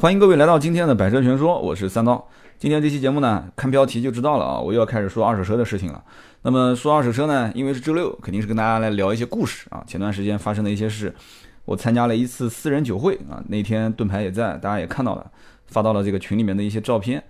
[0.00, 2.24] 欢迎各位来到今天的百车全说，我是三刀。
[2.56, 6.00] 今天这期节目呢，看标题就知道了啊，我又要开始说二手车的事情了。
[6.42, 9.82] 那么说二手车呢，因为是周六，肯定是跟大家来聊一些故事啊。
[9.88, 11.12] 前段时间发生的一些事，
[11.64, 15.28] 我参加了一次私人酒会啊，那天盾牌也在，大家也看到了，
[15.66, 17.20] 发到了这个群里面的一些照片。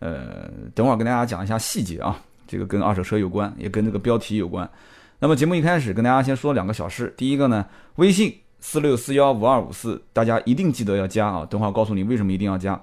[0.00, 4.68] 呃，等会儿跟大家讲一下细节啊，这个跟二手车有关，也跟这个标题有关。
[5.18, 7.64] 那么节目一开始跟大家先说两个小事，第一个呢，
[7.94, 8.34] 微信。
[8.60, 11.46] 四六四幺五二五四，大家一定记得要加啊！
[11.48, 12.80] 等会儿告诉你为什么一定要加。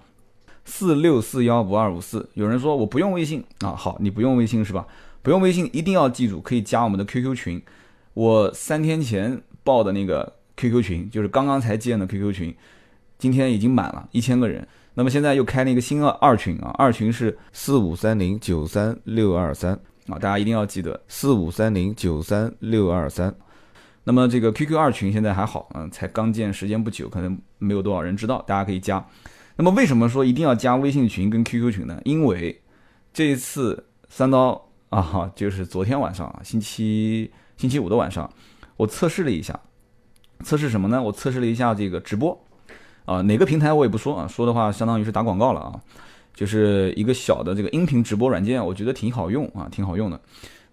[0.63, 4.87] 四六四幺五二五四，有人说我不用微信啊，好，你不用微信是吧？
[5.21, 7.61] 不用微信一定要记住，可以加我们的 QQ 群。
[8.13, 12.55] 我三天前报的那个 QQ 群，就是刚刚才建的 QQ 群，
[13.19, 14.67] 今天已经满了一千个人。
[14.93, 19.73] 那么现在又开了一个新二二群啊，二群是四五三零九三六二三
[20.07, 23.35] 啊，大家一定要记得四五三零九三六二三。
[24.07, 29.05] 那么这个 QQ 二群现在还好，嗯，才刚建时间不久，可能没有多少人知道，大家可以加。
[29.57, 31.99] 那么为什么说一定要加微信群跟 QQ 群呢？
[32.05, 32.61] 因为
[33.11, 38.31] 这一次三刀啊，就是昨天晚上啊，星期星期五的晚上，
[38.77, 39.59] 我测试了一下，
[40.43, 41.01] 测试什么呢？
[41.01, 42.39] 我测试了一下这个直播
[43.05, 45.79] 啊，哪个平台我也不说啊，说的话相当于是打广告了啊，
[46.35, 50.21] 就是一个小的这个音频直播软件，我觉得挺好用啊，挺好用的。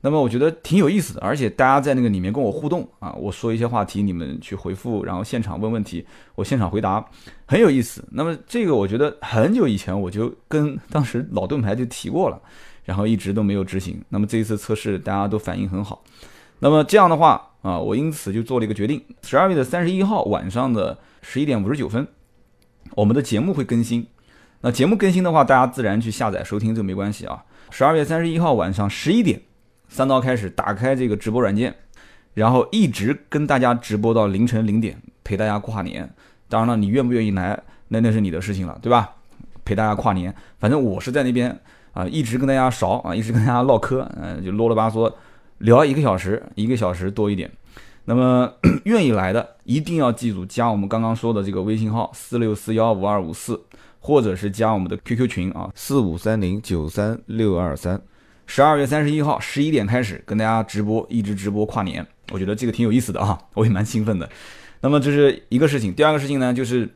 [0.04, 7.06] 那么我觉得挺有意思的，而且大家在那个里面跟我互动啊，我说一些话题，你们去回复，然后现场问问题，我现场回答，
[7.46, 8.04] 很有意思。
[8.10, 12.42] 那么这个我觉得很久以前我就跟当时老盾牌就提过了，
[12.84, 14.02] 然后一直都没有执行。
[14.08, 16.02] 那么这一次测试大家都反应很好，
[16.58, 22.04] 那么这样的话啊，我因此就做了一个决定：十二月的三十一号晚上的十一点五十九分，
[22.96, 24.04] 我们的节目会更新。
[24.62, 27.44] 那节目更新的话，大家自然去下载收听，这没关系啊。
[27.70, 29.40] 十二月三十一号晚上十一点。
[29.92, 31.74] 三刀开始打开这个直播软件，
[32.32, 36.08] 然后一直跟大家直播到凌晨零点，陪大家跨年。
[36.48, 39.14] 当然了，你愿不愿意来，那那是你的事情了，对吧？
[39.66, 41.54] 陪大家跨年，反正我是在那边
[41.92, 45.12] 啊，一直跟大家勺啊，一直跟大家唠嗑，嗯，就啰啰吧嗦
[45.58, 47.50] 聊一个小时，一个小时多一点。
[48.06, 48.50] 那么
[48.84, 53.60] 愿意来的，一定要记住加我们刚刚说的这个微信号四六四幺五二五四，
[54.00, 58.00] 或者是加我们的 QQ 群啊四五三零九三六二三。
[58.46, 64.28] 十二月三十一号十一点开始跟大家直播，一直直播跨年，我觉得这个挺有意思的啊， 我也蛮兴奋的。
[64.80, 66.88] 那么这是一个事情，第二个事情呢，就是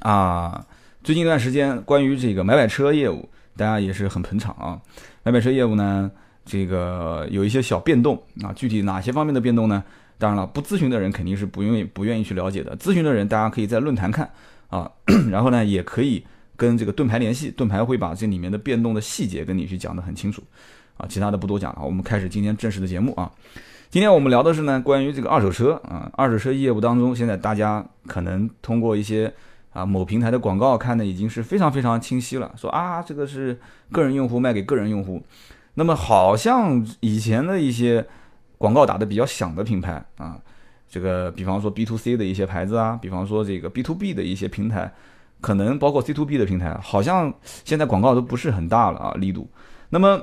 [0.00, 0.64] 啊，
[1.02, 4.80] 最近一段时间关于这个买买车业务，大家也是很捧场啊。
[5.22, 6.10] 买买车业务呢，
[6.44, 9.82] 这个有一些小变动啊，具体哪些方面的变动呢？
[10.18, 14.30] 当然了，不咨询的人肯定是不愿意不愿意去了解的，咨询的人大家可以在论坛看
[14.68, 14.90] 啊，
[15.30, 16.24] 然后呢也可以。
[16.60, 20.42] 跟这个盾牌联系，盾牌会把这里面的变动的细节跟你去讲得很清楚，
[20.98, 23.32] 啊，其他的不多讲了，我们开始今天正式的节目啊。
[23.88, 29.32] 今天我们聊的是呢，关于这个二手车啊，二手车业务当中，现在大家可能通过一些
[29.72, 33.58] 啊某平台的广告看的已经是非常非常清晰了，说啊这个是
[33.90, 35.22] 个人用户卖给个人用户，
[35.76, 38.06] 那么好像以前的一些
[38.58, 40.38] 广告打的比较响的品牌啊，
[40.90, 44.92] 这个比方说 B to C 的一些牌子啊，比方说这个 B to B 的一些平台。
[45.40, 47.32] 可能包括 C to B 的平台，好像
[47.64, 49.50] 现在广告都不是很大了啊，力度。
[49.88, 50.20] 那么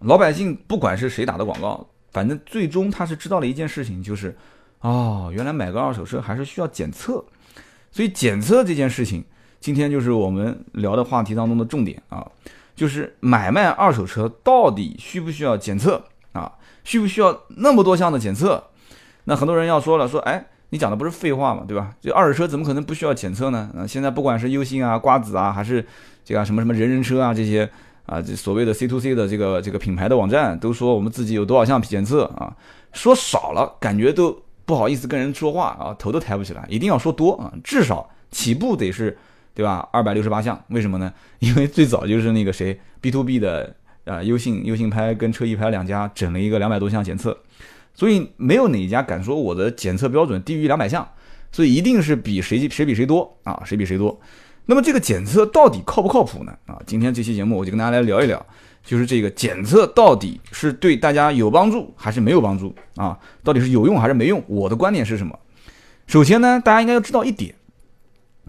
[0.00, 4.36] 老百姓不管是谁打的广告，反正最终他是知道了一件事情，就是
[4.80, 7.24] 哦，原来买个二手车还是需要检测。
[7.90, 9.24] 所以检测这件事情，
[9.58, 12.26] 今天就是我们聊的话题当中的重点啊，
[12.76, 16.52] 就是买卖二手车到底需不需要检测啊？
[16.84, 18.62] 需不需要那么多项的检测？
[19.24, 20.46] 那很多人要说了，说哎。
[20.70, 21.92] 你讲的不是废话嘛，对吧？
[22.00, 23.70] 这二手车怎么可能不需要检测呢？
[23.76, 25.84] 啊，现在不管是优信啊、瓜子啊，还是
[26.24, 27.68] 这个什么什么人人车啊这些
[28.06, 32.56] 啊，这所谓的 C to C 的这个这个品牌的网站，都说我们自己有多少项检测啊？
[32.92, 39.18] 说少了感觉都不好意思跟人说话啊，头都抬不起来，一定要说多啊，至少起步得是，
[39.54, 39.88] 对吧？
[39.92, 41.12] 二百六十八项，为什么呢？
[41.40, 47.36] 因为最早就是那个谁 B to B 的啊，优信优信拍跟车一拍两家整了一个两百多项检测。
[48.00, 51.06] 所以没有哪一家敢说我的检测标准低于两百项，
[51.52, 54.18] 所以一定是比谁谁比谁多啊，谁比谁多。
[54.64, 56.56] 那么这个检测到底靠不靠谱呢？
[56.64, 58.42] 啊，今天这期节目我就跟大家来聊一聊，
[58.82, 63.18] 就是这个检测到底是对大家有帮助还是没有帮助啊？
[63.44, 64.42] 到底是有用还是没用？
[64.46, 65.38] 我的观点是什么？
[66.06, 67.54] 首先呢，大家应该要知道一点，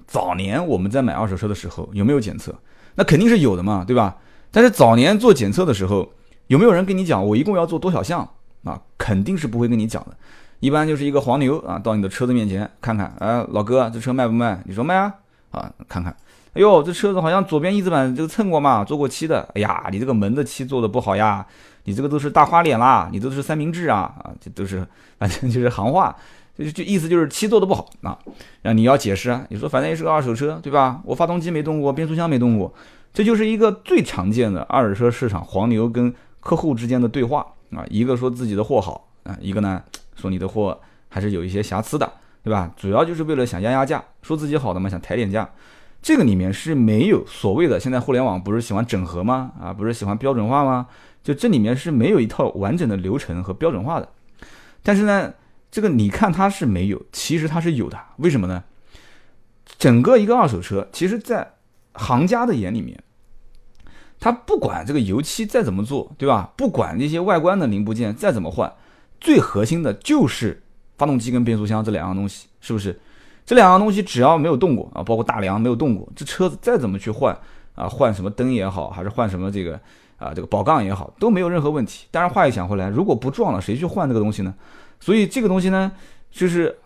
[0.07, 2.55] 早年我们在买二手车的时候有没有检测？
[2.95, 4.15] 那肯定是有的嘛，对吧？
[4.49, 6.09] 但是早年做检测的时候，
[6.47, 8.29] 有没有人跟你讲我一共要做多少项？
[8.63, 10.15] 啊，肯定是不会跟你讲的，
[10.59, 14.61] 一般就是一个黄牛啊，到你的车子面前看看，哎，老哥，这车卖不卖？
[14.65, 15.13] 你说卖啊，
[15.51, 16.15] 啊，看看，
[16.53, 21.45] 哎呦，这车子好像左边翼子板这个蹭过嘛，做过漆的，哎呀，你这个门的漆做的不好呀，
[21.85, 24.85] 你这个都是大花脸啦，你都是三明治啊，啊，这都是
[25.17, 26.15] 反正就是行话，
[26.55, 28.17] 就就意思就是漆做的不好啊，
[28.61, 31.01] 然后你要解释啊，你说反正也是个二手车，对吧？
[31.03, 32.71] 我发动机没动过，变速箱没动过，
[33.11, 39.81] 这就是一个最常见的二手车市场黄牛跟客户之间的对话啊，一个说自己的货好啊，一个呢
[40.15, 40.79] 说你的货
[41.09, 42.11] 还是有一些瑕疵的，
[42.43, 42.71] 对吧？
[42.75, 45.49] 主要就是为了想压压价，说自己好的嘛，想抬点价。
[46.01, 49.51] 这个里面是没有所谓的，现在互联网不是喜欢整合吗？
[49.61, 50.87] 啊，不是喜欢标准化吗？
[51.23, 54.09] 就这里面是没有一套完整的流程和标准化的。
[54.81, 55.31] 但是呢，
[55.69, 57.99] 这个你看它是没有，其实它是有的。
[58.17, 58.63] 为什么呢？
[59.77, 61.53] 整个一个二手车，其实在
[61.93, 63.01] 行家的眼里面，
[64.21, 66.53] 他不管这个油漆再怎么做，对吧？
[66.55, 68.71] 不管那些外观的零部件再怎么换，
[69.19, 70.61] 最核心的就是
[70.97, 72.97] 发动机跟变速箱这两样东西，是不是？
[73.43, 77.35] 这两样东西只要没有动过啊，包括大梁没有动过，这车子再怎么去换
[77.73, 79.77] 啊，换什么灯也好，还是换什么这个
[80.17, 82.05] 啊这个宝杠也好，都没有任何问题。
[82.11, 84.53] 当然话又讲回来，如果不撞了，谁去换这个东西呢？
[84.99, 85.91] 所以这个东西呢，
[86.31, 86.77] 就是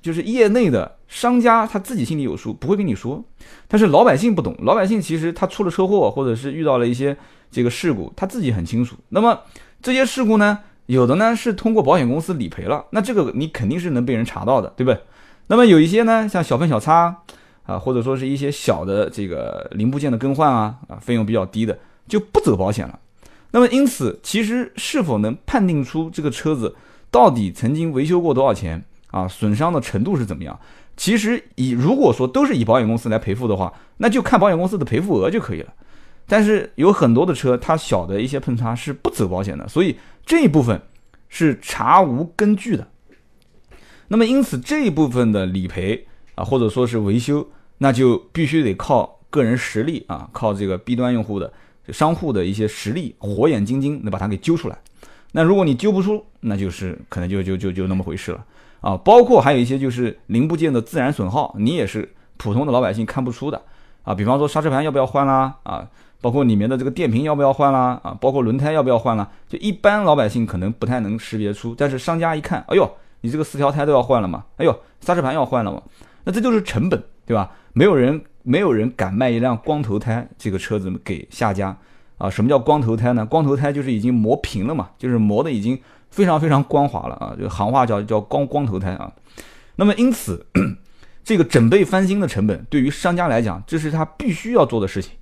[0.00, 3.24] 就是业内的商家他自己心里有数，不会跟你说。
[3.66, 7.16] 但是老百姓不懂，老百姓其实他出了车祸或者是遇到了一些
[7.50, 8.94] 这个事故，他自己很清楚。
[9.08, 9.40] 那么
[9.82, 15.00] 这些事故呢，有的呢是通过保险公司理赔了，那这个你肯定是能被人查到的，对不对？
[15.46, 17.16] 那么有一些呢，像小碰小擦
[17.64, 22.98] 啊，或者说是一些小的这个零部件的更换啊，啊，费用比较低的就不走保险了。
[23.50, 26.76] 那么因此，其实是否能判定出这个车子
[27.10, 30.58] 到底曾经维修过多少钱啊，损伤的程度是怎么样？
[30.98, 35.72] 其实以如果说都是以保险公司来赔付的话，那就看保险公司的赔付额就可以了。
[36.26, 39.96] 但是有很多的车，它小的一些碰擦是不走保险的，所以
[40.26, 40.82] 这一部分
[41.28, 42.88] 是查无根据的。
[44.08, 47.48] 那么，因此这一部分的理赔啊，或者说是维修，
[47.78, 51.52] 那就必须得靠个人实力啊，靠这个 B 端用户的
[51.90, 54.76] 商户的一些实力，火眼金睛能把它给揪出来。
[55.32, 58.44] 那如果你揪不出，那就是可能就就就就那么回事了
[58.80, 58.96] 啊。
[58.96, 63.60] 包括还有一些就是零部件的自然损耗，你也是普通的老百姓看不出的
[64.02, 64.14] 啊。
[64.14, 65.86] 比方说刹车盘要不要换啦啊，
[66.20, 72.90] 包括里面的这个电瓶要不要换啦啊，包括轮胎要不要换啦，就一般老百姓可能不太能识别出，但是商家一看，哎呦。
[73.20, 74.44] 你这个四条胎都要换了嘛？
[74.58, 75.82] 哎呦，刹车盘要换了嘛？
[76.22, 77.50] 那这就是成本，对吧？
[77.72, 81.76] 没有人没有人敢卖一辆光头胎这个车子给下家
[82.16, 82.30] 啊？
[82.30, 83.26] 什么叫光头胎呢？
[83.26, 85.76] 光头胎就是已经磨平了嘛，就是磨的已经
[86.10, 89.12] 非常非常光滑了啊，就行话叫叫光光头胎啊。
[89.76, 90.46] 那么因此，
[91.24, 95.12] 这个整备翻新的成本对于商家来讲，这是他必须要做的事情，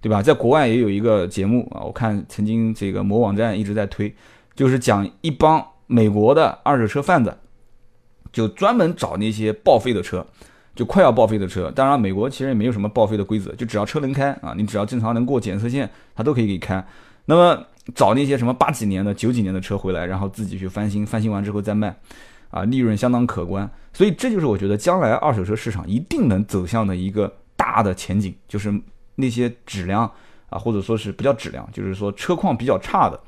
[0.00, 0.22] 对吧？
[0.22, 4.14] 在国外也有一个节目啊，我看曾经这个某网站一直在推，
[4.54, 7.36] 就是讲一帮美国的二手车贩子。
[8.32, 10.26] 就专门找那些报废的车，
[10.74, 11.70] 就快要报废的车。
[11.70, 16.82] 当然，美国其实也没有什么报废的规则，就只要车能开啊，你只要正常能过检测线，它都可以给你开。
[17.26, 17.62] 那么
[17.94, 21.96] 找那些什么八几年的、九几年的车回来，然后自己去翻新，翻新完之后再卖，
[22.50, 23.68] 啊，利润相当可观。
[23.92, 28.72] 所以这就是我觉得将来二手车市场一定能走向的一个大的前景，就是
[29.16, 30.10] 那些质量
[30.48, 33.20] 啊，或者说是不叫质量，就是说车况比较差的，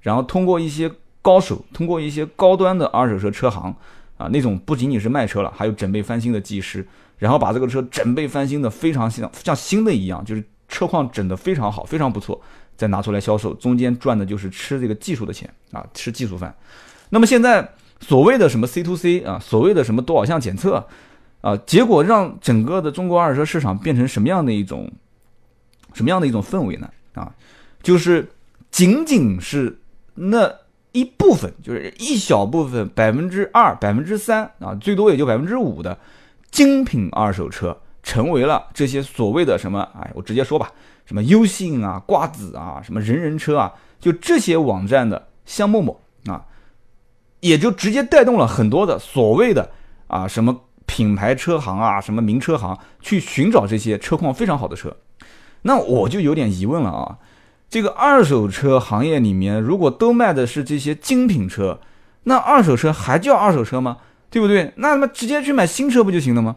[0.00, 0.90] 然后通过一些
[1.22, 3.74] 高手，通过一些高端的二手车车行。
[4.18, 6.84] 啊，那种不仅仅是卖车了，还有整备翻新的技师，
[7.18, 12.40] 然后把这个车整备翻新的非常像像新的一样，就是车况整得非常好，非常不错，
[12.78, 16.56] 再拿出来销售，中间赚的就是吃这个技术的钱啊，吃技术饭。
[17.10, 17.70] 那么现在
[18.00, 20.86] 所谓的什么 C to C 啊，所谓的什么多少项检测
[21.42, 24.90] 啊，结果让整个的中国二手车市场变成什么样的一种
[25.92, 26.88] 什么样的一种氛围呢？
[27.12, 27.34] 啊，
[27.82, 28.30] 就是
[28.70, 29.78] 仅仅是
[30.14, 30.50] 那。
[30.92, 35.96] 一部分就是一小部分，百分之二、百分之三啊，最多也就百分之五的
[36.50, 39.86] 精品二手车，成为了这些所谓的什么？
[40.00, 40.72] 哎，我直接说吧，
[41.08, 46.44] 什么优信啊、瓜子啊、什么人人车啊，就这些网站的香陌陌啊，
[47.40, 49.70] 也就直接带动了很多的所谓的
[50.08, 54.94] 啊什么品牌车行啊、什么名车行去寻找这些车况非常好的车。
[55.62, 57.16] 那我就有点疑问了啊。
[57.70, 61.80] 这个二手车行业里面，如果都卖的是这些精品车，
[62.24, 63.96] 那二手车还叫二手车吗？
[64.28, 64.74] 对不对？
[64.76, 66.56] 那他妈直接去买新车不就行了吗？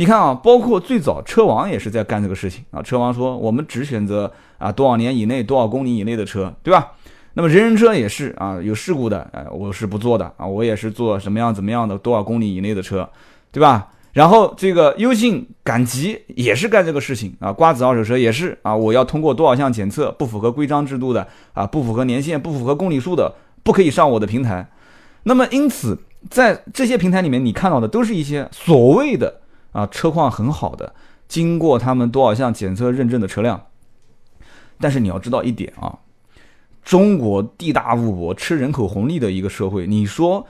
[0.00, 2.80] 你看啊，包括最早车王也是在干这个事情啊。
[2.80, 6.92] 车王说，我们只选择啊多少年以内、多少公里以内的车，对吧？
[7.34, 13.08] 那么人人车也是啊，有事故的，哎，我是不做的啊，我也是做什么样怎么样的多少公里以内的车，
[13.50, 13.88] 对吧？
[14.12, 24.64] 然后这个优信赶集也是干这个事情啊，瓜子二手车也是啊，我要通过多少项检测，不符合规章制度的啊，不符合年限、不符合公里数的，不可以上我的平台。
[25.24, 25.98] 那么因此，
[26.30, 29.40] 在这些平台里面，你看到的都是一些所谓的
[29.72, 30.94] 啊车况很好的，
[31.26, 33.66] 经过他们多少项检测认证的车辆。
[34.80, 35.98] 但是你要知道一点啊，
[36.82, 40.46] 中国地大物博、吃人口红利的一个社会，你说。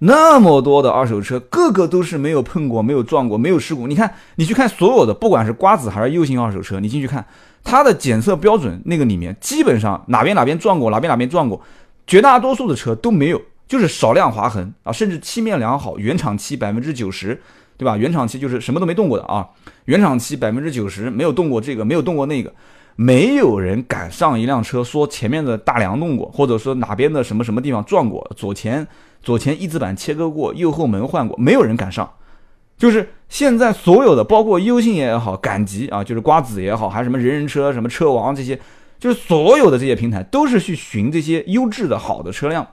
[0.00, 3.86] 那么多的二手车，个个都是没有碰过、没有撞过、没有事故。
[3.86, 7.24] 你看，你去看所有的，不管是瓜子还是 U 型二手车，你进去看
[7.62, 11.62] 它的检测标准，那个里面基本上哪边哪边撞过，哪边哪边撞过，
[12.06, 17.40] 绝大多数的车都没有，就是少量划痕啊，甚至漆面良好，原厂漆百分之九十，
[17.76, 17.96] 对吧？
[17.96, 19.48] 原厂漆就是什么都没动过的啊，
[19.86, 22.52] 原厂漆百分之九十没有动过这个，没有动过那个。
[22.96, 28.86] 没有人敢上一辆车说前面的大梁动过，或者说哪边的什么什么地方撞过，左前
[29.20, 32.08] 左前翼子板切割过，右后门换过，没有人敢上。
[32.78, 38.60] 就是现在所有的，包括优信也好，赶集啊，就是瓜子也好，还是什么人人车、什么车王这些，
[39.00, 42.64] 就是所有的这些平台都是去寻这些优质的好的车辆。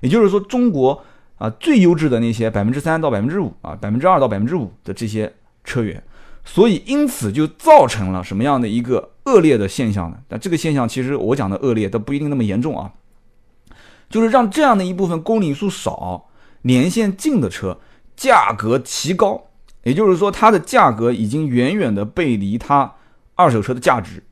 [0.00, 1.02] 也就是说，中国
[1.40, 5.32] 啊最优质的那些百分之三到百分之五啊，百分之二到百分之五的这些
[5.64, 6.00] 车源。
[6.44, 10.16] 所以，因此就造成了什么样的一个恶劣的现象呢？
[10.26, 12.92] 但这个现象其实我讲的恶劣都不一定那么严重啊，
[14.08, 16.28] 就是让这样的一部分公里数少、
[16.62, 17.78] 年限近的车
[18.16, 19.48] 价格奇高，
[19.82, 22.94] 也就是说它的价格已经远远的背离它
[23.34, 24.22] 二手车的价值。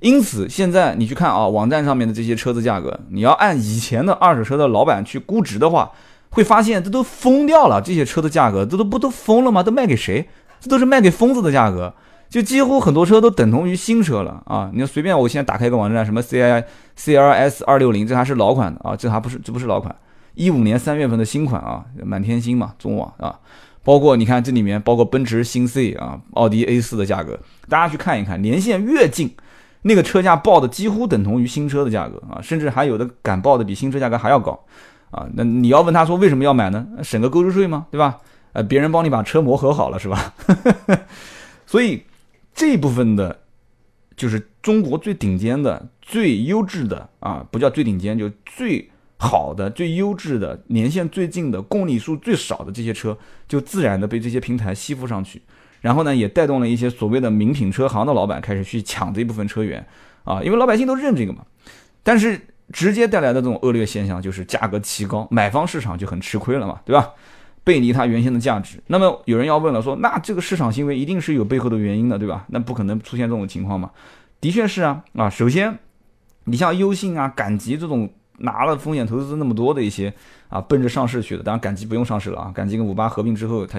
[0.00, 5.90] 因此，现在你去看啊，网站上面的这些车子价格，你要按以前的二手车的老板去估值的话，
[6.30, 7.80] 会发现这都疯掉了。
[7.80, 9.62] 这些车的价格，这都不都疯了吗？
[9.62, 10.28] 都卖给谁？
[10.60, 11.94] 这都是卖给疯子的价格，
[12.28, 14.68] 就几乎很多车都等同于新车了啊！
[14.74, 16.64] 你要随便，我现在打开一个网站，什么 C I
[16.96, 19.94] C R S 二六零，这还是老款的啊，这还不是这不是老款，
[20.34, 23.38] 一五年三月份的新款啊，满天星嘛，中网啊，
[23.84, 29.32] 包括你看这里面包括奔驰新 C 啊，奥迪 A 四的价格，大家去看一看，年限越近，
[29.82, 34.58] 那个车价报的几乎等同于新车的价格啊，甚至还有的敢报的比新车价格还要高
[35.10, 35.26] 啊！
[35.34, 36.86] 那你要问他说为什么要买呢？
[37.02, 37.86] 省个购置税吗？
[37.90, 38.18] 对吧？
[38.52, 40.34] 呃，别人帮你把车磨合好了是吧？
[41.66, 42.02] 所以
[42.54, 43.40] 这部分的，
[44.16, 55.42] 就是中国最顶尖的、最优质的啊，不叫最顶尖，就最好的、最优质的、年限最近的、公里数最少的这些车，就自然的被这些平台吸附上去，
[55.80, 59.86] 然后呢，也带动了一些所谓的名品车行的老板开始去抢这部分车源
[60.24, 61.44] 啊，因为老百姓都认这个嘛。
[62.02, 62.40] 但是
[62.72, 67.10] 直接带来的这种恶劣现象就是价格奇高，买方市场就很吃亏了嘛，对吧？
[67.64, 72.46] 背离它原先的价值，那么有人要问了，说那这个市场行为一定是有背后的原因的，对吧？
[72.48, 73.90] 那不可能出现这种情况嘛？
[74.40, 75.78] 的确是啊，啊，首先，
[76.44, 78.08] 你像优信啊、赶集这种
[78.38, 80.10] 拿了风险投资那么多的一些
[80.48, 83.78] 啊，奔着上市去的，当然赶集不用上市了啊，赶集跟五八合并之后，它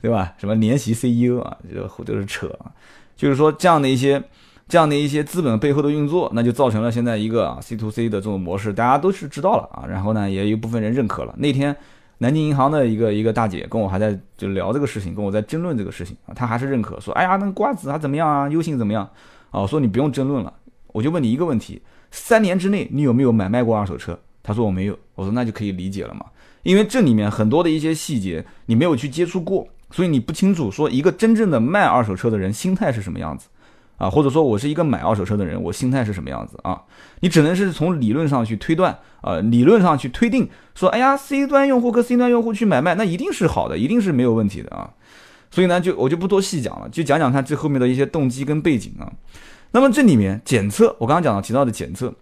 [0.00, 0.32] 对吧？
[0.38, 2.72] 什么联席 CEO 啊，这都是扯啊，
[3.16, 4.22] 就是说这样的一些
[4.72, 11.34] 这样的一些资本背后的运作，那就造成了现在一个啊 C to C 的这种模式，大家都是知道了啊，然后呢，也有部分人认可了。
[11.36, 11.76] 那天。
[12.18, 19.02] 南京银行的一个一个大姐跟我还在就聊这个事情，跟我在争论这个事情啊，她还是认可说，哎呀，那个瓜子啊怎么样啊，优信怎么样
[19.50, 19.60] 啊？
[19.60, 20.54] 我说你不用争论了，
[20.92, 24.16] 我就问你一个问题：三年之内你有没有买卖过二手车？
[24.40, 24.96] 她说我没有。
[25.16, 26.24] 我说那就可以理解了嘛，
[26.62, 33.48] 因为这里面很多的一些细节你没有去接触过，所以你不清楚说一个真正的卖二手车的人心态是什么样子。
[33.98, 36.82] 啊，或者说我是一个买二手车的人，我心态是什么样子啊？
[37.20, 44.90] 你只能是从理论上去推断，啊，理论上去推定，说，哎呀，C 端用户和 C 端用户去买卖，那一定是好的，一定是没有问题的啊。
[45.52, 49.12] 所以呢，就我就不多细讲了，就讲讲它这后面的一些动机跟背景啊。
[49.70, 52.12] 那么这里面检测，我刚刚讲到提到的检测，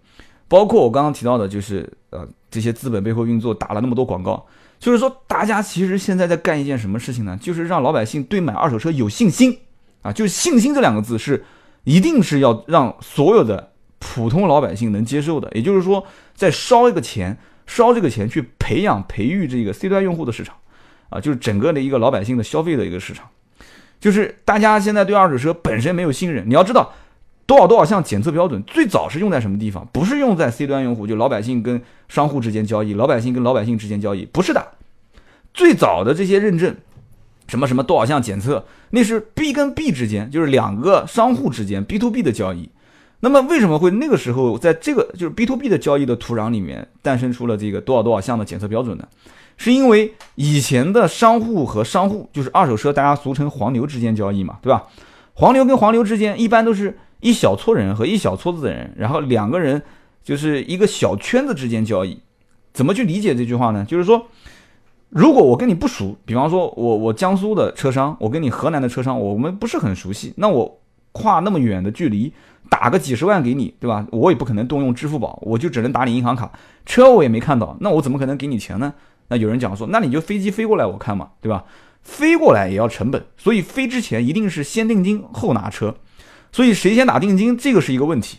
[0.49, 4.45] 包括我刚刚提到的，就是呃这些资本背后运作打了那么多广告，
[4.79, 7.39] 就是说大家其实现在在干一件什么事情呢？
[7.41, 9.57] 就是让老百姓对买二手车有信心
[10.03, 11.43] 啊，就是信心这两个字是。
[11.85, 20.57] 一定是要让所有的普通老百姓能接受的，也就是说，再烧一个钱，烧这个钱去培养、培育这个 C 端用户的市场，
[21.09, 23.29] 啊，就是整个的一个老百姓的消费的一个市场。
[23.99, 26.93] 就是大家现在对二手车本身没有信任，你要知道，
[27.47, 29.87] 多少多少项检测标准最早是用在什么地方？
[29.93, 34.67] 不是用在 C 端用户，就老百姓跟商户之间交易，老百姓跟老百姓之间交易，不是的。
[35.53, 36.77] 最早的这些认证。
[37.51, 42.71] 什么什么多少项检测，那是 B 跟 B 之间，就是两个商户之间 B to B 的交易。
[43.19, 49.09] 那么为什么会那个时候在这个就是 B to B 的交易的土壤里面诞生出了这个多少多少项的检测标准呢？
[49.57, 54.85] 是因为以前的商户和商户，就是二手车大家俗称黄牛之间交易嘛，对吧？
[55.35, 59.83] 黄牛跟黄牛之间一般都是一小撮人和一小撮子的人，然后两个人
[60.23, 62.21] 就是一个小圈子之间交易。
[62.73, 63.85] 怎么去理解这句话呢？
[63.85, 64.29] 就是说。
[65.11, 72.33] 如果我跟你不熟，比方说我我江苏的车商，我跟你河南的车商，我们不是很熟悉，那我跨那么远的距离
[72.69, 74.07] 打个几十万给你，对吧？
[74.13, 76.53] 我也不可能动用支付宝，我就只能打你银行卡，
[76.87, 78.95] 车我也没看到，那我怎么可能给你钱呢？
[79.27, 81.65] 那有人讲说，那你就飞机飞过来我看嘛，对吧？
[82.03, 85.97] 飞过来也要成本，所以飞之前一定是先定金后拿车，
[86.53, 88.39] 所以谁先打定金，这个是一个问题。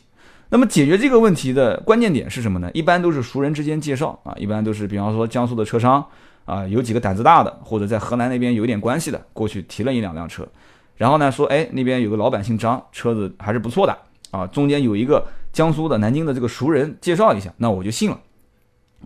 [0.49, 2.71] 那么解决这个问题的关键点是什么呢？
[2.73, 6.05] 一般都是熟人之间介绍啊，一般都是比方说江苏的车商。
[6.45, 10.47] 啊，有几个胆子大的，或者在河南那边有点关系的，过去提了一两辆车，
[10.95, 13.97] 然后呢说，哎，那边有个老板姓张，车子还是不错的
[14.31, 18.19] 啊，中间有一个江苏的南京的这个熟人介绍一下，那我就信了，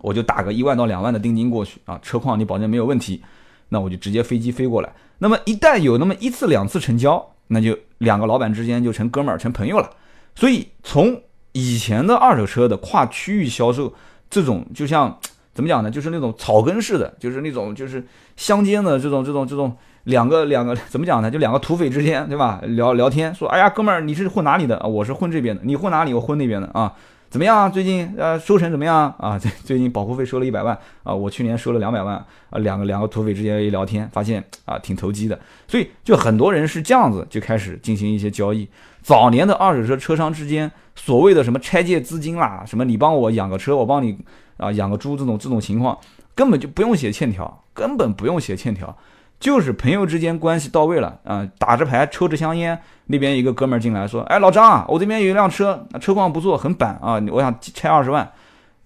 [0.00, 3.22] 我就打个一万到两万的定金过去啊，车况你保证没有问题，
[3.68, 4.92] 那我就直接飞机飞过来。
[5.18, 9.90] 那么一旦有那么一次两次成交，那就两个老板之间就成哥们儿成朋友了。
[10.34, 13.94] 所以从以前的二手车的跨区域销售，
[14.28, 15.18] 这种就像
[15.56, 15.90] 怎么讲呢？
[15.90, 18.04] 就是那种草根式的，就是那种就是
[18.36, 21.30] 乡间的这种这种这种两个两个怎么讲呢？
[21.30, 22.60] 就两个土匪之间，对吧？
[22.62, 24.86] 聊聊天说，哎呀，哥们儿，你是混哪里的啊？
[24.86, 26.12] 我是混这边的，你混哪里？
[26.12, 26.92] 我混那边的啊。
[27.28, 27.70] 怎么样？
[27.70, 29.36] 最近呃收成怎么样啊？
[29.36, 32.58] 最最近保护费收了一百万啊，我去年收了两百万啊。
[32.58, 38.66] 两个两个土匪之间一聊天，发现啊挺投机的，所以就很多人是这样子就开始进行一些交易。
[39.02, 44.16] 早年的二手车车商之间所谓的什么拆借资金啦，什么你帮我养个车，我帮你
[44.56, 45.98] 啊养个猪这种这种情况，
[46.34, 48.96] 根本就不用写欠条，根本不用写欠条。
[49.38, 58.26] 就是朋友之间关系到位了啊，打着牌抽着香烟，那边一个哥们儿进来说：“哎，老张啊，我这边有一辆车，车况不错，很板啊，我想拆二十万。”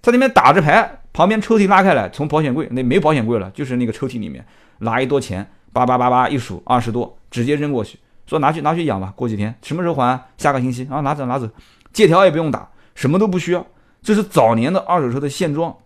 [0.03, 4.45] 在那边打着牌，旁边抽屉拉开来，从保险柜那没保险柜了，就是那个抽屉里面
[4.79, 10.21] 拿一多钱，叭叭叭叭一数二十多，直接扔过去，说拿去拿去养吧，过几天什么时候还？
[10.37, 11.49] 下个星期啊，拿走拿走，
[11.93, 13.65] 借条也不用打，什么都不需要，
[14.03, 15.77] 这是早年的二手车的现状。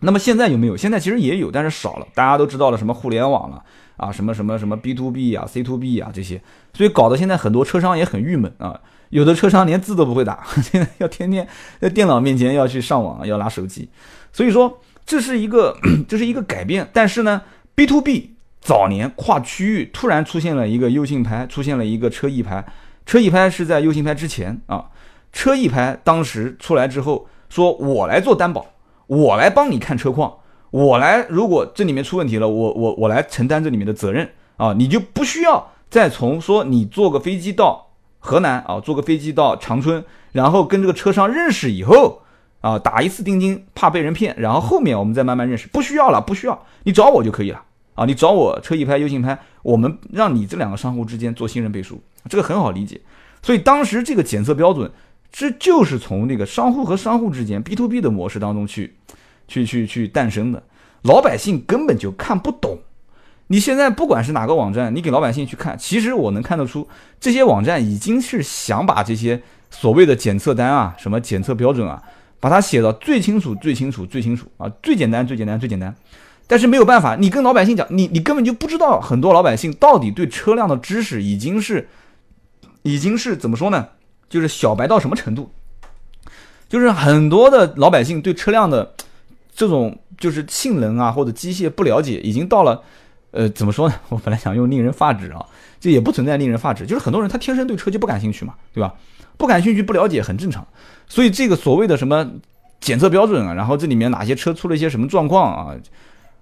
[0.00, 0.76] 那么现在有没有？
[0.76, 2.06] 现在其实也有，但是少了。
[2.14, 3.62] 大家都知道了什么互联网了。
[3.96, 6.42] 啊，什么什么什么 B to B 啊，C to B 啊，这些，
[6.72, 8.80] 所以搞得现在很多车商也很郁闷啊。
[9.10, 11.46] 有的车商连字都不会打， 现在要天天
[11.80, 13.88] 在电脑面前要去上网，要拿手机。
[14.32, 16.90] 所以说这是一个 这是一个改变。
[16.92, 17.42] 但是呢
[17.76, 22.66] ，B to B 早年跨区域突然出现了一个优信牌，出现了一个车易牌。
[23.06, 24.86] 车易牌是在优信牌之前啊。
[25.32, 28.66] 车易牌当时出来之后，说我来做担保，
[29.06, 30.34] 我来帮你看车况。
[30.72, 42.22] 我来，如果这里面出问题了，我我我来承担这里面的责任啊，你就不需要再从说你坐个飞机到河南啊，坐个飞机到长春，然后跟这个车商认识以后
[42.60, 47.62] 啊，打一次定金怕被人骗，然后后面我们再慢慢认识，不需要了，不需要，你找我就可以了
[47.94, 53.00] 啊，你找我车一拍优信拍，我们让你这两个商户之间做信任背书，这个很好理解。
[53.42, 54.90] 所以当时这个检测标准，
[55.36, 58.94] 这就是从那个商户和商户之间 B to B 的模式当中去。
[59.46, 60.62] 去去去诞生的，
[61.02, 62.78] 老百姓根本就看不懂。
[63.48, 66.88] 你现在不管是哪个网站，你给老百姓去看，其实我能看得出，
[67.20, 72.02] 这些网站已经是想把这些所谓的检测单啊、什么检测标准啊，
[72.40, 75.94] 把它写到最清楚、最清楚、最清楚啊，最简单、最简单、最简单。
[76.46, 81.86] 但是没有办法，你跟老百姓讲，你你根本就不知道，很多老百姓到底对车辆的知识已经是，
[82.80, 83.88] 已经是怎么说呢？
[84.34, 85.48] 就是小白到什么程度？
[86.68, 88.94] 就是很多的老百姓对车辆的。
[89.56, 92.82] 这种就是性能啊，或者机械不了解，已经到了，
[93.30, 93.94] 呃，怎么说呢？
[94.10, 95.46] 我本来想用令人发指啊，
[95.78, 98.92] 这也不存在令人发指，就是很多人他天生对车就不感兴趣嘛，对吧？
[99.36, 100.66] 不感兴趣、不了解很正常。
[101.06, 102.28] 所以这个所谓的什么
[102.80, 105.76] 检测标准啊，然后这里面哪些车出了一些什么状况啊，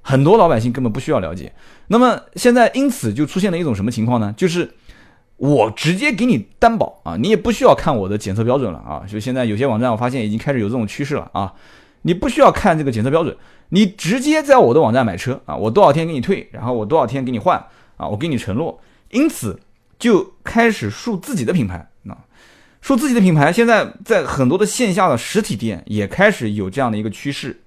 [0.01, 1.53] 很多老百姓根本不需要了解。
[1.89, 4.33] 那么现在因此就出现了一种什么情况呢？
[4.39, 4.73] 就是
[5.43, 9.03] 我直接给你担保啊，你也不需要看我的检测标准了啊。
[9.09, 11.53] 就现在有些网站我发现已经开始有这种趋势了啊。
[12.03, 13.37] 你不需要看这个检测标准，
[13.71, 17.59] 你直接在我的网站买车啊，我多少天给你退，然后我多少天给你换
[17.97, 19.59] 啊，我给你承诺，因此
[19.99, 22.23] 就开始树自己的品牌啊，
[22.81, 23.53] 树自己的品牌。
[23.53, 27.61] 现在在很多的线下的实体店也开始有这样的一个趋势，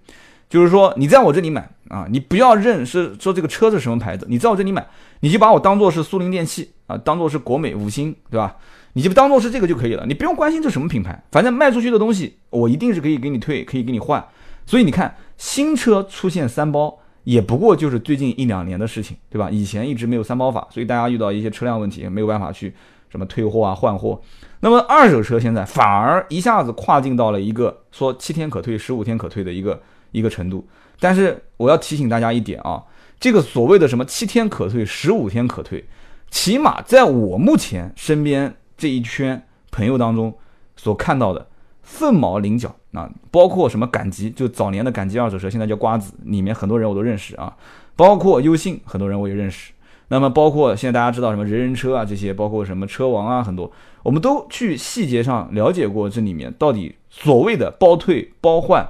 [0.49, 4.85] 就是说你在我这里买啊，你不要认是说这个车是什么牌子，你在我这里买，
[5.19, 8.55] 你就把我当做是苏宁电器啊，当做是国美五星，对吧？
[8.93, 14.25] 你就当做是这个就可以了，你不用关心这什么品牌，反正卖出去的东西我一定是可以给你退，可以给你换。
[14.65, 19.49] 所以你看，新车出现三包，也不过就是最近一两年的事情，对吧？
[19.51, 22.73] 以前一直没有三包法，所以大家遇到一些车辆问题没有办法去
[23.09, 24.19] 什么退货啊、换货。
[24.61, 29.79] 那么二手车现在反而一下子跨境到了一个说七天可退、十五天可退的一个
[30.11, 30.65] 一个程度。
[30.99, 32.83] 但是我要提醒大家一点啊，
[33.19, 35.85] 这个所谓的什么七天可退、十五天可退，
[36.29, 38.55] 起码在我目前身边。
[38.77, 40.33] 这一圈朋友当中
[40.75, 41.47] 所看到的
[41.81, 47.55] 凤毛麟角啊，包括什么赶集，就早年的赶集二手车，现在叫瓜子，里面很多人我都认识啊，
[47.95, 49.71] 包括优信，很多人我也认识。
[50.09, 53.71] 那么包括现在大家知道什么人人车啊这些，包括什么车王啊，很多
[54.03, 58.85] 我们都去细节上了解过这里面到底所谓的包退包换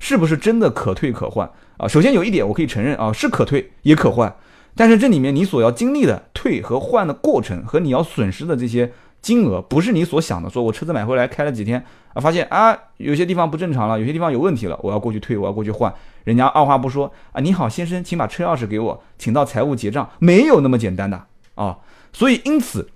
[0.00, 1.86] 是不是真的可退可换啊？
[1.86, 4.34] 首先有一点我可以承认啊，是可退也可换，
[4.74, 8.90] 但是这里面你所要经历的退和换的过程和你要损失的这些。
[9.22, 11.84] 金额不是你所想的，说我车子买回来开了几天
[12.14, 21.76] 啊，发现啊有些地方不正常了，有些地方有问题了，我要过去退，我要过去换，人家二话不说啊，你好先生，请把车钥匙给我，请到财务结账，没有那么简单的啊，
[22.14, 22.88] 所以因此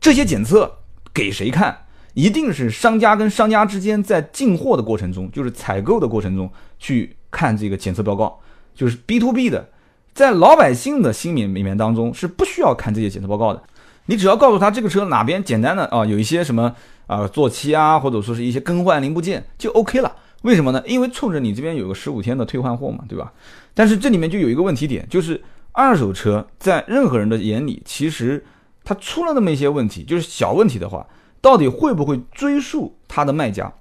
[0.00, 0.78] 这些检测
[1.14, 1.85] 给谁看，
[2.16, 8.40] 一定是商家跟商家之间在进货的过程中，就是采购的过程中去看这个检测报告，
[8.74, 9.68] 就是 B to B 的，
[10.14, 13.62] 在老百姓的心里里面当中是不需要看这些检测报告的。
[14.06, 16.74] 你只要告诉他这个车哪边简单的啊，有一些什么
[17.06, 20.16] 啊做漆啊，或者说是一些更换零部件就 OK 了。
[20.40, 20.82] 为什么呢？
[20.86, 23.30] 因为冲着你这边有个十五天的退换货嘛，对吧？
[23.74, 28.42] 但是这里面就有一个问题点，就是二手车在任何人的眼里，其实
[28.84, 31.06] 它出了那么一些问题，就是小问题的话，
[31.40, 33.72] 到底会不会追溯它的卖家？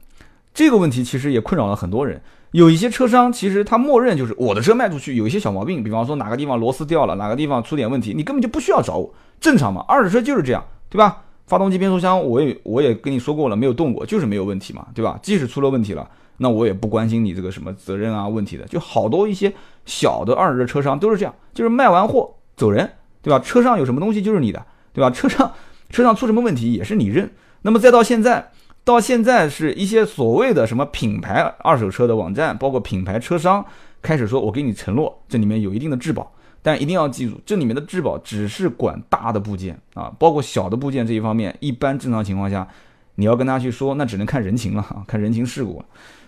[0.54, 2.22] 这个问题其实也困扰了很多人。
[2.52, 9.14] 有一些车商其实他默认就是我的车卖出去有一些小毛病，比方说哪个地方螺丝掉了，哪个地方出点问题，你根本就不需要找我。
[9.42, 11.24] 正常嘛，二手车就是这样，对吧？
[11.48, 15.20] 发动机、变速箱，我也我也跟你说过了，没有动过，就是没有问题嘛，对吧？
[15.22, 18.66] 即使出了问题了，那我也不关心你这个什么责任啊问题的。
[18.66, 19.54] 就好多一些
[19.86, 22.90] 小的二手车车商都是这样，就是卖完货走人，
[23.22, 23.40] 对吧？
[23.40, 25.10] 车上有什么东西就是你的，对吧？
[25.12, 25.52] 车上
[25.90, 27.30] 车上出什么问题也是你认。
[27.66, 28.52] 那么再到现在，
[28.84, 33.66] 到现在是一些所谓的什么品牌二手车的网站，包括品牌车商
[34.04, 36.32] 开始说，我给你承诺，这里面有一定的质保。
[36.62, 42.68] 但一定要记住，这里面的质保只是管大的部件啊，包括小的部件这一方面，一般正常情况下，
[43.16, 45.84] 你要跟他去说，那只能看人情了啊， 看人情世故。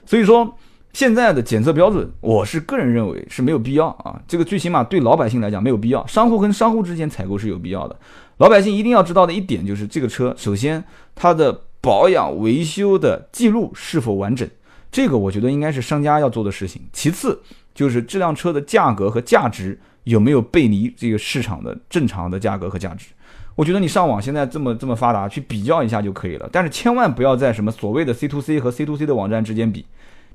[0.07, 0.55] 所以说，
[0.93, 4.19] 现在的检测标准，我是个人认为是没有必要啊。
[4.27, 7.95] 这个最起码对老百姓来讲没有必要，商户跟商户之间采购是有必要的。
[8.37, 10.83] 老百姓一定要知道的一点就是，这个车首先
[11.15, 14.49] 它的保养维修的记录是否完整，
[14.91, 16.81] 这个我觉得应该是商家要做的事情。
[16.91, 17.41] 其次
[17.73, 19.79] 就是这辆车的价格和价值。
[20.07, 23.07] 有没有背离这个市场的正常的价格和价值？
[23.55, 26.47] 我觉得你上网现在这么这么发达，去比较一下就可以了。
[26.49, 29.85] 但是千万不要在什么所谓的 C to C 和 C to C 的网站之间比。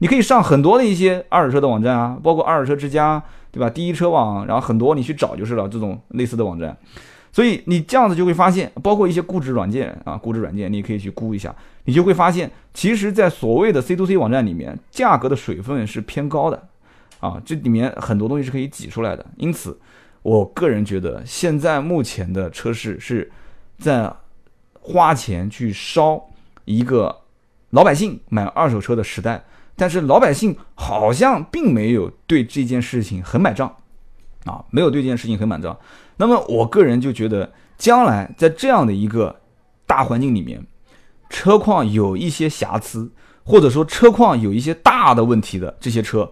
[0.00, 3.70] 你可以上很多的一些二手车的网站啊，包括二手车之家，对吧？
[3.70, 6.76] 第一车网，然后很多你去找就是了，这种类似的网站。
[7.32, 16.68] 所以你这样子就会发现，包括一些估值软件啊，估值软件你可以去估一下，你就会发现，其实，在所谓的 C to C 网站里面，价格的水分是偏高的。
[17.20, 19.78] 啊，这里面很多东西是可以挤出来的，因此，
[20.22, 23.30] 我个人觉得现在目前的车市是
[23.78, 24.12] 在
[24.72, 26.20] 花钱去烧
[26.64, 27.16] 一个
[27.70, 29.40] 老百姓买二手车的时代，
[29.76, 33.72] 但是老百姓好像并没有对这件事情很买账，
[34.44, 35.78] 啊，没有对这件事情很买账。
[36.16, 39.40] 那么我个人就觉得，将来在这样的一个
[39.86, 40.64] 大环境里面，
[41.28, 43.10] 车况有一些瑕疵，
[43.44, 46.30] 或者说车况有一些大的问题的这些车。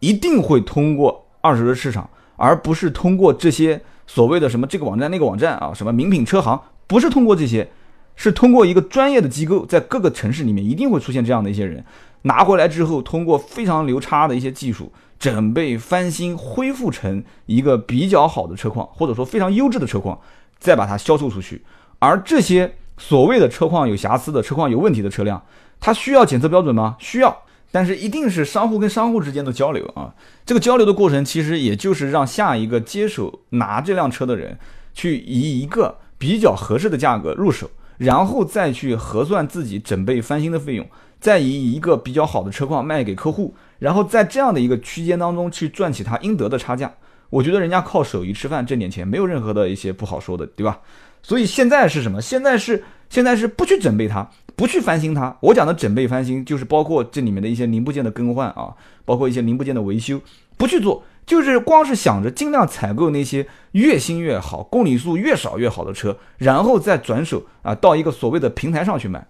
[0.00, 7.68] 一定会通过二手车市场，而不是通过这些所谓的什么这个网站那个网站啊，什么名品车行，不是通过这些，
[8.14, 11.84] 是通过一个专业的机构，在各个城市里面一定会出现这样的一些人，
[12.22, 20.18] 拿回来之后，通过非常流差的一些技术，准备翻新恢复成一个比较好的车况，或者说非常优质的车况，
[20.58, 21.62] 再把它销售出去。
[21.98, 25.42] 而这些所谓的车况有瑕疵的车况有问题的车辆，
[25.80, 26.96] 它需要检测标准吗？
[26.98, 27.42] 需要。
[27.70, 30.14] 但是一定是商户跟商户之间的交流啊，
[30.46, 34.58] 这个交流的过程其实也就是让下一个接手拿这辆车的人，
[34.94, 40.86] 去以一个比较合适的价格入手，然后再去核算自己准备翻新的费用，
[41.20, 46.92] 再以一个比较好的车况卖给客户，然后在这样的一个区间当中去赚取他应得的差价。
[47.30, 50.80] 我觉得人家靠手艺吃饭挣点钱，没有任何的一些不好说的，对吧？
[51.22, 52.22] 所以现在是什么？
[52.22, 54.28] 现在是现在是不去准备它。
[54.56, 60.20] 不去翻新它，我讲的整备翻新就是包括这里面的一些零部件的更换啊，包括一些零部件的维修，
[60.56, 69.24] 不去做，就是光是想着尽量采购那些越新越好、公里数越少越好的车，然后再转手啊到一个所谓的平台上去卖，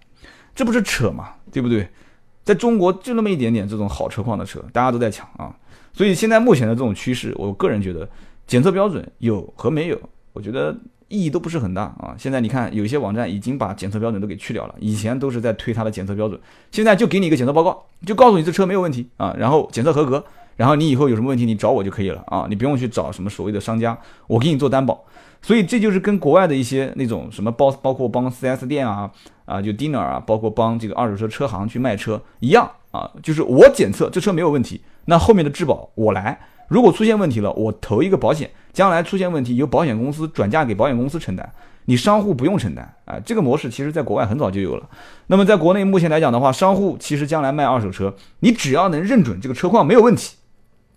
[0.55, 1.87] 这不是扯吗，对不对？
[2.43, 5.55] 在中国就那么一点点这种好车况的车，大家都在抢啊，
[5.93, 8.07] 所以现在目前的这种趋势，我个人觉得
[8.47, 9.99] 检测标准有和没有，
[10.33, 10.75] 我觉得。
[11.11, 12.13] 意义都不是很大啊！
[12.19, 14.75] 现在你看，有些网站已经把检测标准都给去掉了。
[14.77, 16.39] 以前都是在推它的检测标准，
[16.71, 20.23] 现在就给你一个检测报告，就告诉你这车没有问题啊，然后检测合格，
[20.55, 25.03] 然后你以后有什么问题你找我就可以了啊，你不用去找什么所谓的商家，我给你做担保。
[25.41, 29.11] 所以这就是跟国外的一些那种什么包，包括帮 4S 店啊
[29.49, 36.39] 啊，就 dinner 啊，包括帮这个二手车车行去卖车一样啊，就是我检测这车没有问题，那后面的质保我来。
[36.67, 41.51] 如果出现问题了，我投一个保险，将来出现问题由保险公司转嫁给保险公司承担，
[41.85, 43.19] 你商户不用承担啊。
[43.25, 44.87] 这个模式其实在国外很早就有了。
[45.25, 50.35] 那么在国内目前来讲的话，商户其实将来卖二手车，你只要能认准这个车况没有问题，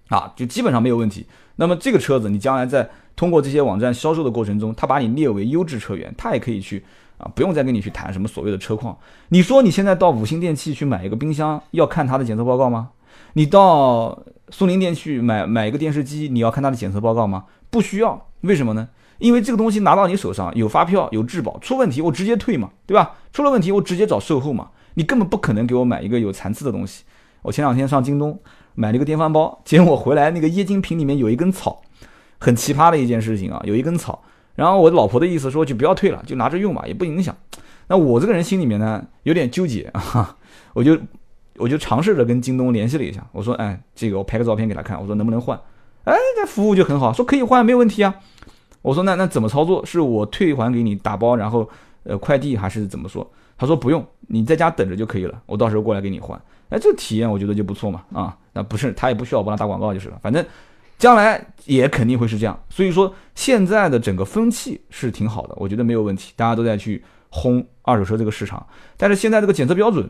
[0.09, 1.27] 啊，就基本上没有问题。
[1.57, 6.85] 那么这个车子你将来在通过这些网站销售的过程中，他把你列为优质车源，他也可以去
[7.23, 8.97] 啊，不用再跟你去谈什么所谓的车况。
[9.29, 12.91] 你说你现在到五星电器去买一个冰箱，要看它的检测报告吗？
[13.35, 17.45] 你到苏宁店去买买一个电视机，你要看它的检测报告吗？
[17.71, 18.89] 不需要，为什么呢？
[19.19, 23.13] 因为这个东西拿到你手上有发票有质保，出问题我直接退嘛，对吧？
[23.33, 27.05] 出了问题我直接找售后嘛，你根本不可能给我买一个有残次的东西。
[27.43, 28.39] 我前两天上京东
[28.75, 31.83] 买了一个电饭煲，结果回来那个液晶屏里面有一根草，
[32.39, 34.23] 很奇葩的一件事情啊，有一根草。
[34.55, 37.35] 然后我老婆的意思说就不要退了，就拿着用吧，也不影响。
[37.89, 40.37] 那我这个人心里面呢有点纠结啊，
[40.73, 40.97] 我就
[41.57, 45.59] 我就尝试着跟京东联系了一下，我说哎，这个我拍个照片给他看，我说能不能换？
[46.05, 48.15] 哎，这服务就很好，说可以换，没有问题啊。
[48.83, 49.85] 我说那那怎么操作？
[49.87, 51.69] 是我退还给你打包，然后
[52.05, 53.29] 呃快递还是怎么说？
[53.57, 56.41] 他说不用，你在家等着就可以了，我到时候过来给你换。
[56.69, 60.45] 哎，这体验我觉得就不错嘛啊，那不是他也不需要我帮他打广告就是了，反正。
[60.99, 68.65] 将来也肯定会是这样，所以说现在的整个风气是挺好的，我觉得没有问题，大家都在去轰二手车这个市场。
[68.97, 70.09] 但是现在这个检测标准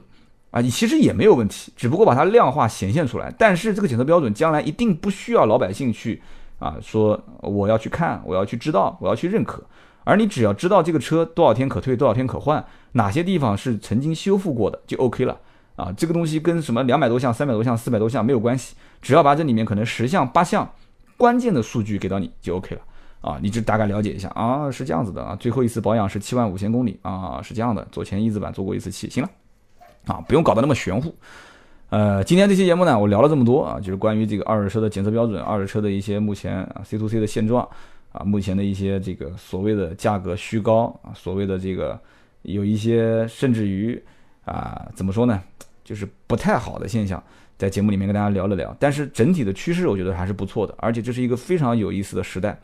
[0.50, 3.32] 啊，你其实也没有问题，只不过把它量化显现出来。
[3.38, 6.20] 但是这个检测标准将来一定不需要老百姓去
[6.58, 9.64] 啊说我要去看，我要去知道，我要去认可，
[10.04, 15.40] 而你只要知道这个车多少天可退，多少天可换，哪些地方是曾经修复过的就 OK 了
[15.76, 15.90] 啊。
[15.96, 20.66] 这个东西跟什么两百多项、三百多项、四百多项没有关系，只要把这里面可能十项、八项。
[21.18, 22.80] 关键的数据给到你就 OK 了
[23.20, 29.30] 啊，你就大概了解一下啊，是这样子的啊，最后一次保养是七万五千公里啊，是这样的，左前翼子板做过一次漆，行了
[30.06, 31.14] 啊，不用搞得那么玄乎。
[31.90, 37.68] 呃，今天这期节目呢，我聊了这么多啊，就是关于这个二手车的检测标准，二手车的一些目前啊 C to C 的现状
[38.10, 41.96] 啊，目前的一些这个所谓的价格虚高啊，所谓的这个
[42.42, 44.02] 有一些甚至于
[44.44, 45.40] 啊，怎么说呢，
[45.84, 47.22] 就是不太好的现象。
[47.62, 52.58] 在节目里面跟大家聊了聊，但是整体的趋势我觉得还是不错的，而且这是一个非常有意思的时代，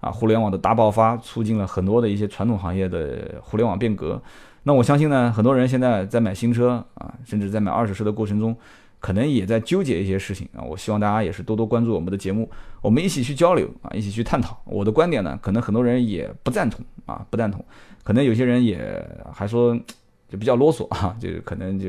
[0.00, 4.22] 啊，互联网的大爆发促进了很多的一些传统行业的互联网变革。
[4.64, 8.54] 那我相信呢，很多人现在在买新车啊，甚至在买二手车的过程中，
[9.00, 10.60] 可能也在纠结一些事情啊。
[10.60, 12.50] 我希望大家也是多多关注我们的节目，
[12.82, 14.60] 我们一起去交流啊，一起去探讨。
[14.66, 17.64] 我的观点呢，可能很多人也不赞同啊，不赞同，
[18.02, 19.02] 可能有些人也
[19.32, 19.74] 还说
[20.28, 21.88] 就比较啰嗦啊，就可能就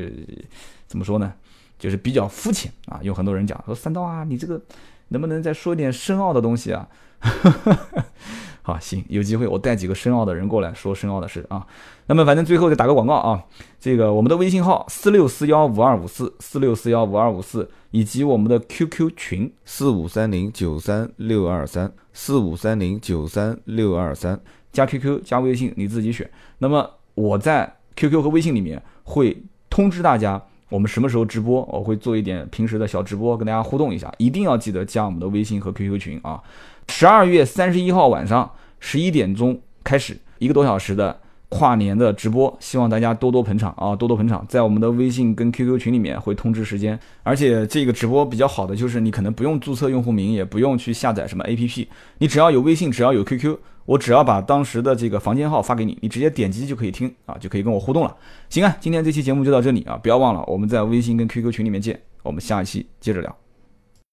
[0.86, 1.30] 怎么说呢？
[1.78, 4.60] 就是比较肤浅啊，有很多人讲说三刀啊，你这个
[5.08, 6.88] 能不能再说点深奥的东西啊？
[8.62, 11.64] 好，行，有机会我带几个深奥的人过来说深奥的事啊。
[12.06, 13.44] 那么反正最后再打个广告啊，
[13.78, 24.40] 这个我们的微信号四六四幺五二五四四六四幺五二五四，以及我们的 QQ 群四五三零九三六二三四五三零九三六二三，
[24.72, 26.28] 加 QQ 加微信你自己选。
[26.58, 30.42] 那么我在 QQ 和微信里面会通知大家。
[30.68, 31.62] 我们什么时候直播？
[31.70, 34.12] 我会做一点平时的小直播，跟大家互动一下。
[34.18, 36.42] 一定要记得加我们的微信和 QQ 群啊！
[36.88, 38.50] 十二月三十一号晚上
[38.80, 44.44] 十一点钟开始，一个多小时的跨年的直播，希望大家多多捧场啊，多多捧场。
[44.48, 51.86] 在我们的微信跟 QQ 群里面会通知时间，而且这个直播比较好的就是你可能不用注册用户名，也不用去下载什么 APP，
[52.18, 53.56] 你只要有微信，只要有 QQ。
[53.86, 58.14] 我只要把当时的这个房间号发给你，你直接点击就可以听啊，就可以跟我互动了。
[58.50, 63.45] 行啊，今天这期节目就到这里啊，不要忘了我们在微信跟 QQ 群里面见，我们下一期接着聊。